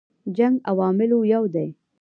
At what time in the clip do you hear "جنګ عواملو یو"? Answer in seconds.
0.37-1.43